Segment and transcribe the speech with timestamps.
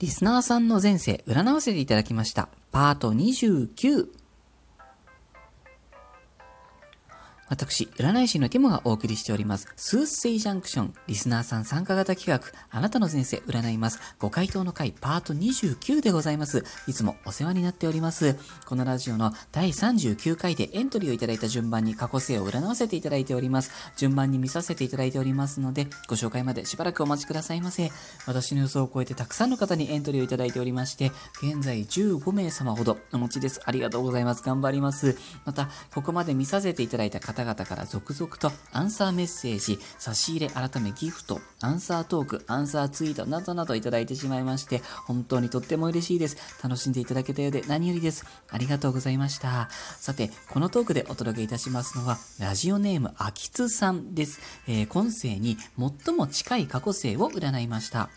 [0.00, 2.48] リスナーさんの前世占わせていただきました。
[2.72, 4.19] パート29。
[7.50, 16.64] 私、占い師のティモがお送りしております、スースセイジャンクション、リスナーさん参加型企画、あなたの前世占います、ご回答の回、パート29でございます。
[16.86, 18.36] いつもお世話になっております。
[18.66, 23.72] このラジオの第39回でエントリーをいただいた順番に過去世を占わせていただいております。
[23.96, 27.90] 順番に見させていただいておりますので、ご紹介までしばらくお待ちくださいませ。
[28.26, 31.10] 私の予想を超えてたくさんの方にエントリーをいただいておりまして、
[31.42, 33.60] 現在15名様ほどお持ちです。
[33.64, 34.44] ありがとうございます。
[34.44, 35.18] 頑張ります。
[35.44, 46.36] また、ここまで見させていただいた方々から続々とアンサーメッセージ、差し入れ改めギフト、アンサートーク、アンサーツイートなどなどいただいてしまいまして、本当にとっても嬉しいです。
[46.62, 48.26] 楽しんでいただけたようで何よりです。
[48.50, 49.68] ありがとうございました。
[49.98, 54.40] さて、このトークでお届けいたしますのは、ラジオネーム、あきつさんです。
[54.68, 58.10] えー今世に最も近い過去世を占いました。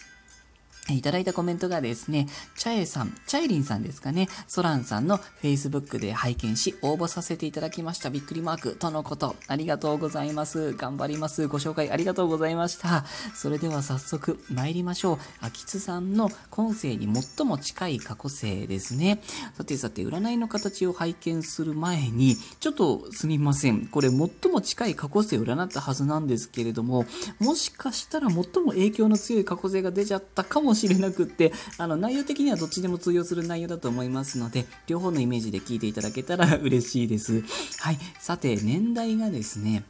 [0.90, 8.10] いただいたコメントがですね、チャエさん、チャイリンさんですかね、ソランさんの Facebook で拝見し、応募させていただきました。
[8.10, 9.38] びっくりマークとのこと。
[9.48, 10.74] ありがとうございます。
[10.74, 11.48] 頑張ります。
[11.48, 13.06] ご紹介ありがとうございました。
[13.34, 15.18] それでは早速参りましょう。
[15.40, 17.08] 秋津さんの今世に
[17.38, 19.22] 最も近い過去世ですね。
[19.56, 23.88] さてさて、占いの形を拝見する前に、ちょっとすみません。
[23.88, 27.06] これ最も近い過去世を占ったはずなんですけれども、
[27.40, 37.44] もしかしたら最も影響の強い過去世が出ちゃったかもしれなくって、あの内容的にはどっちでも通用する内容だと思いますので、両方のイメージで聞いていただけたら嬉しいです。
[37.80, 38.00] はい。
[38.20, 39.84] さて、年代がですね、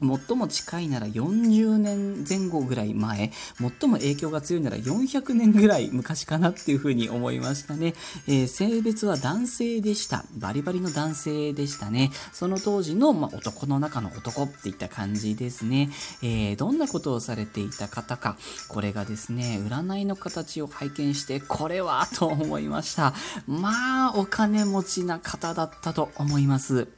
[0.00, 3.32] 最も近いなら40年前後ぐらい前、
[3.80, 7.94] 最も影響が強いなら400年ぐらい昔かなっていうふうに思いましたね。
[8.26, 10.24] えー性別は男性でした。
[10.38, 12.10] バリバリの男性でしたね。
[12.32, 15.90] その当時の、まあ、男の中の男っていった感じですね。
[16.22, 18.36] えーどんなことをされていた方か、
[18.68, 23.14] これがですね、占いの形を拝見して、これはと思いました。
[23.46, 26.88] まあ、お金持ちな方だったと思います。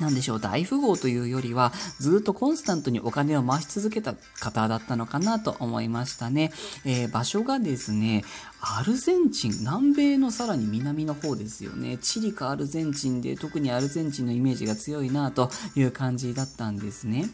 [0.00, 6.52] なんでしょう、大富豪というよりは、ずっとコンスタントにお金を回し続けた方だったのかなと思いましたね。
[6.84, 8.24] えー場所がですね、
[8.60, 11.98] アルゼンチン、南米のさらに南の方ですよね。
[11.98, 17.28] チリかアルゼンチンで、特にアルゼンチンのイメージが強いなという感じだったんですね。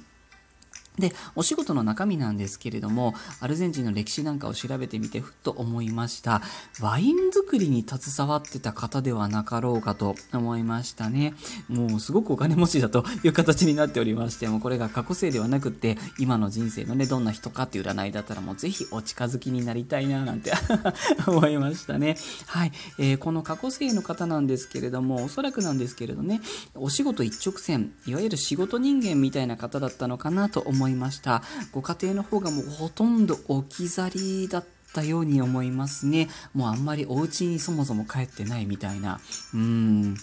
[0.99, 6.43] で、お仕事の中身なんですけれども、アルゼンチンの歴史なんかを調べてみて、ふっと思いました。
[6.81, 11.34] ワイン作りに携わってた方ではなかろうかと思いましたね。
[11.69, 20.53] もうすごくお金持ちだという形になっておりまして、もこれが過去世ではなくって、今の人生のね、どんな人かっていう占いだったらもうぜひお近づきになりたいななんて
[21.27, 22.17] 思いましたね。
[22.47, 26.41] はい、えーこの過去世の方なんですけれども、おそらくなんですけれどね、
[26.75, 31.43] お仕事一直線、いわゆる仕事人間みたいな方だったのかなと思います思いました。
[31.73, 34.65] ご家庭の方がもうほとんど置き去りだっ
[34.95, 36.31] たように思いますね。
[36.55, 39.21] もうあんまりお家にそもそも帰ってないみたいな。
[39.53, 40.17] うーん。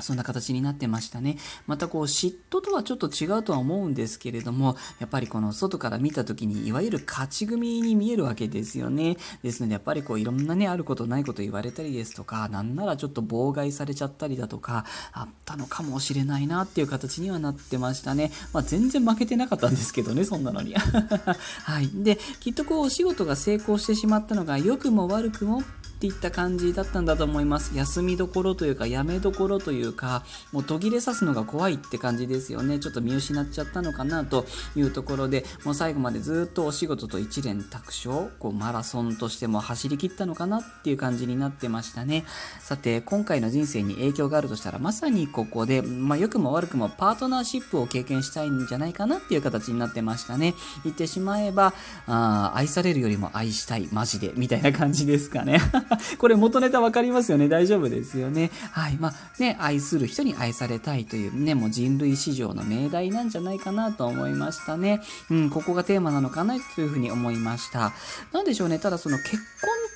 [0.00, 1.38] そんな形になってましたね。
[1.66, 9.16] またこう嫉妬とはちょっと違うとは思うんですけれども、やっぱりこの外から見た時にいわゆる勝ち組に見えるわけですよね。
[9.42, 18.30] ですのでやっぱりこういろんなね、あることないこと言われたりですとか、なんならちょっと妨害されちゃったりだとか、あったのかもしれないなっていう形にはなってましたね。
[18.52, 20.74] まあ全然負けてなかったんですけどね、そんなのに。
[21.64, 21.90] はい。
[21.94, 25.62] で、きっとこうお仕事が成功してしまったのが良くも悪くもっ
[25.98, 27.76] っていった感じだったんだと思います。
[27.76, 30.22] 休みどころというか、やめどころというか、
[30.52, 32.78] もう途切れさすのが怖いって感じですよね。
[32.78, 42.24] ちょっと見失っちゃったのかなというところで、もう最後までずっとお仕事と一連卓勝、こうマラソンとしても走り切ったのかなっていう感じになってましたね。
[42.60, 50.54] さて、今回の人生に影響があるとしたら、まさにここで、まあ良くも悪くもパートナーシップを経験したいんじゃないかなっていう形になってましたね。
[50.84, 51.74] 言ってしまえば、
[52.06, 55.60] あー愛されるよりも愛したい、マジで、みたいな感じですかね。
[56.18, 57.48] これ元ネタわかりますよね。
[57.48, 58.50] 大丈夫ですよね。
[58.72, 58.96] はい。
[58.98, 65.02] まあね、愛する人に愛されたいというね、もう人類史上の命題なんじゃないかなと思いましたね。
[65.30, 67.92] うん、ここがテーマなのかなというふうに思いました。
[68.32, 68.78] なんでしょうね。
[68.78, 69.42] ただその結婚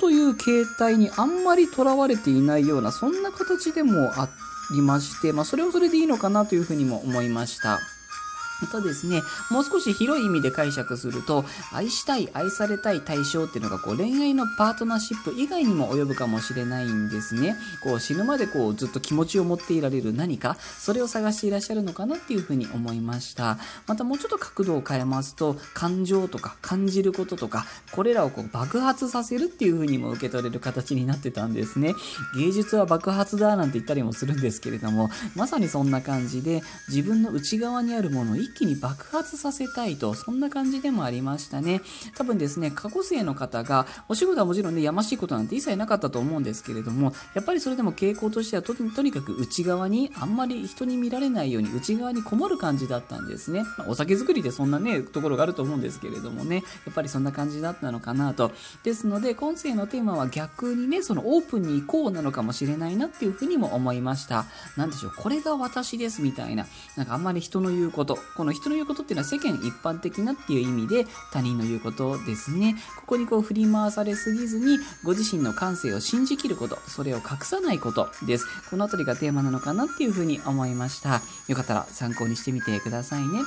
[0.00, 4.28] という形態にあんまりとらわれていないような、そんな形でもあ
[4.72, 7.78] りまして、まあそれはそれでいいのかなというふうにも思いました。
[8.62, 17.56] またですね、もう少し広い意味で解釈すると、愛したい、愛されたい対象っていうのが、こう、恋愛のパートナーシップ以外にも及ぶかもしれないんですね。
[17.82, 23.58] こう、死ぬまでこう、ずっと気持ちを持っていられる何か、それを探していらっしゃるのかなっていうふうに思いました。
[23.88, 31.94] またもうちょっと角度を変えますと、感情とか感じることとか、これらをこう、爆発させるっていうふうにも受け取れる形になってたんですね。
[32.36, 41.82] 芸術は爆発だなんて言ったりもするんですけれども、まさにそんな感じで、自分の内側にあるものを一気に爆発させたいと、そんな感じでもありましたね。
[42.16, 53.64] 多分ですね、過去生の方が、お仕事はもちろんね、やましいことなんて一切なかったと思うんですけれども、やっぱりそれでも傾向としてはと、とにかく内側に、あんまり人に見られないように内側にこもる感じだったんですね。
[53.78, 58.52] まあ、お酒作りでそんなね、ところがあると思うんですけれどもね、やっぱりそんな感じだったのかなと。
[58.82, 64.46] ですので、今世のテーマは逆にね、そのオープンに行こうなのかもしれないなっていうふうにも思いました。
[64.76, 66.66] なんでしょう、これが私ですみたいな、
[66.96, 72.74] なんかあんまり人の言うこと、この人の言うことっていうのは世間一般的なっていう意味で他人の言うことですね。
[72.96, 78.46] ここにこう振り回されすぎずに、ご自身の感性を信じきること、それを隠さないことです。
[78.68, 81.22] このあたりがテーマなのかなっていうふうに思いました。
[81.46, 83.42] よかったら参考にしてみてくださいね。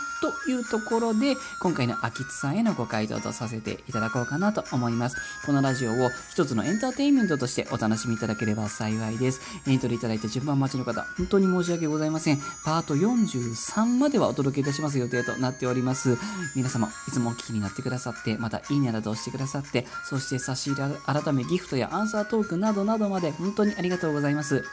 [0.45, 5.17] というところで、今回の秋津さんへのご回答とさせていただこうかなと思います。
[5.45, 9.41] このラジオを一つのエンターテインメントとしてお楽しみいただければ幸いです。
[9.67, 12.39] エントリーいただいて順番待ちの方、本当に申し訳ございません。
[12.63, 16.17] パート43まではお届けいたしします予定となっております。
[16.55, 24.63] 皆様、いつもお聞きになってくださって、またいいねなどをしてくださって、そして差し入れ改めギフトやアンサートークなどなどまで本当にありがとうございます。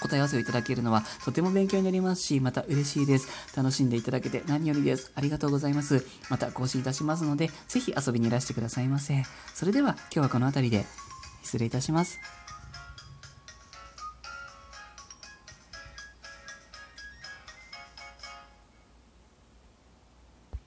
[0.00, 3.28] 答え合わせをいただけるのはとても勉強になりますし、また嬉しいです。
[3.56, 5.12] 楽しんでいただけて何よりです。
[5.14, 6.04] ありがとうございます。
[6.28, 9.24] また更新いたしますので、ぜひ遊びにいらしてくださいませ。
[9.54, 10.86] それでは今日はこの辺りで
[11.42, 12.41] 失礼いたします。